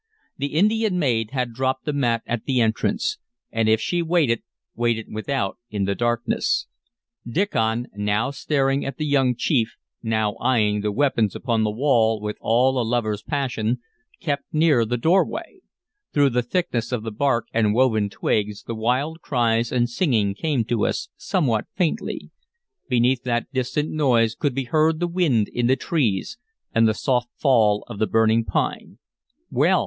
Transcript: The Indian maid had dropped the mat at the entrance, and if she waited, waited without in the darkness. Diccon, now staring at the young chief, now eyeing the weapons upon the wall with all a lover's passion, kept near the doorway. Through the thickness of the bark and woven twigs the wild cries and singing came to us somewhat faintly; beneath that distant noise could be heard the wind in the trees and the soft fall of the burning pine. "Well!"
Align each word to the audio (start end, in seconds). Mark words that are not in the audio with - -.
The 0.35 0.55
Indian 0.57 0.97
maid 0.97 1.29
had 1.29 1.53
dropped 1.53 1.85
the 1.85 1.93
mat 1.93 2.23
at 2.25 2.45
the 2.45 2.59
entrance, 2.59 3.19
and 3.51 3.69
if 3.69 3.79
she 3.79 4.01
waited, 4.01 4.41
waited 4.73 5.13
without 5.13 5.59
in 5.69 5.85
the 5.85 5.93
darkness. 5.93 6.65
Diccon, 7.23 7.85
now 7.93 8.31
staring 8.31 8.83
at 8.83 8.97
the 8.97 9.05
young 9.05 9.35
chief, 9.35 9.75
now 10.01 10.33
eyeing 10.41 10.81
the 10.81 10.91
weapons 10.91 11.35
upon 11.35 11.63
the 11.63 11.69
wall 11.69 12.19
with 12.19 12.35
all 12.41 12.81
a 12.81 12.81
lover's 12.81 13.21
passion, 13.21 13.77
kept 14.19 14.45
near 14.51 14.85
the 14.85 14.97
doorway. 14.97 15.59
Through 16.13 16.31
the 16.31 16.41
thickness 16.41 16.91
of 16.91 17.03
the 17.03 17.11
bark 17.11 17.45
and 17.53 17.71
woven 17.71 18.09
twigs 18.09 18.63
the 18.63 18.73
wild 18.73 19.21
cries 19.21 19.71
and 19.71 19.87
singing 19.87 20.33
came 20.33 20.65
to 20.65 20.87
us 20.87 21.09
somewhat 21.15 21.65
faintly; 21.75 22.31
beneath 22.89 23.21
that 23.25 23.53
distant 23.53 23.91
noise 23.91 24.33
could 24.33 24.55
be 24.55 24.63
heard 24.63 24.99
the 24.99 25.05
wind 25.05 25.47
in 25.49 25.67
the 25.67 25.75
trees 25.75 26.39
and 26.73 26.87
the 26.87 26.95
soft 26.95 27.29
fall 27.37 27.83
of 27.87 27.99
the 27.99 28.07
burning 28.07 28.43
pine. 28.43 28.97
"Well!" 29.51 29.79